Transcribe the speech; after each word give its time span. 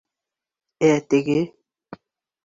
Ә 0.87 0.89
теге: 1.13 1.35